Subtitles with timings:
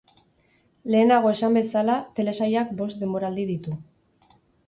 [0.95, 3.77] Lehenago esan bezala, telesailak bost denboraldi ditu.